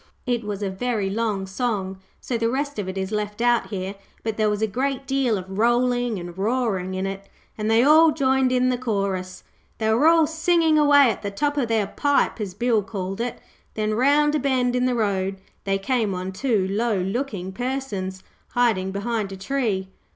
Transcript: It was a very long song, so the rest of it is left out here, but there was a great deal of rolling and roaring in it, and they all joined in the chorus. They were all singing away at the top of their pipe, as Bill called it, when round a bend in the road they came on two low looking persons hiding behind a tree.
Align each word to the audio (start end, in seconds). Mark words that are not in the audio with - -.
It 0.25 0.43
was 0.43 0.63
a 0.63 0.69
very 0.71 1.11
long 1.11 1.45
song, 1.45 1.99
so 2.19 2.35
the 2.35 2.49
rest 2.49 2.79
of 2.79 2.89
it 2.89 2.97
is 2.97 3.11
left 3.11 3.39
out 3.39 3.67
here, 3.67 3.93
but 4.23 4.35
there 4.35 4.49
was 4.49 4.63
a 4.63 4.65
great 4.65 5.05
deal 5.05 5.37
of 5.37 5.59
rolling 5.59 6.17
and 6.17 6.35
roaring 6.35 6.95
in 6.95 7.05
it, 7.05 7.29
and 7.55 7.69
they 7.69 7.83
all 7.83 8.09
joined 8.11 8.51
in 8.51 8.69
the 8.69 8.79
chorus. 8.79 9.43
They 9.77 9.93
were 9.93 10.07
all 10.07 10.25
singing 10.25 10.79
away 10.79 11.11
at 11.11 11.21
the 11.21 11.29
top 11.29 11.55
of 11.55 11.67
their 11.67 11.85
pipe, 11.85 12.41
as 12.41 12.55
Bill 12.55 12.81
called 12.81 13.21
it, 13.21 13.39
when 13.75 13.93
round 13.93 14.33
a 14.33 14.39
bend 14.39 14.75
in 14.75 14.85
the 14.85 14.95
road 14.95 15.39
they 15.65 15.77
came 15.77 16.15
on 16.15 16.31
two 16.31 16.67
low 16.71 16.97
looking 16.99 17.51
persons 17.51 18.23
hiding 18.53 18.89
behind 18.89 19.31
a 19.31 19.37
tree. 19.37 19.87